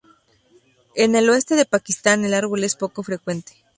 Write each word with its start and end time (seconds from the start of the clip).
En 0.95 1.13
el 1.13 1.29
oeste 1.29 1.55
de 1.55 1.65
Pakistán, 1.67 2.25
el 2.25 2.33
árbol 2.33 2.63
es 2.63 2.75
poco 2.75 3.03
frecuente. 3.03 3.53